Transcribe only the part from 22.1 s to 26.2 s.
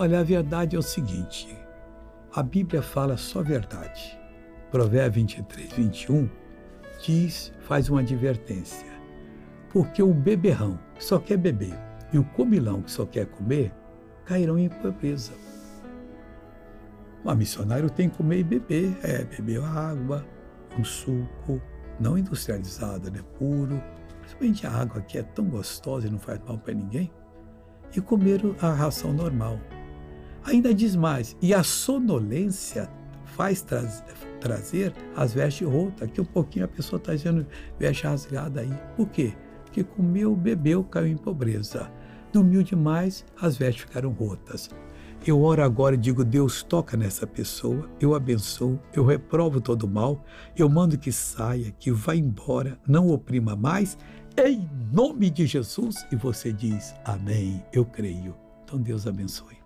industrializado, né, puro. Principalmente a água que é tão gostosa e não